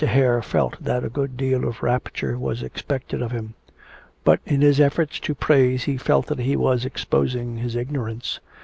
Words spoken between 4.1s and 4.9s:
but in his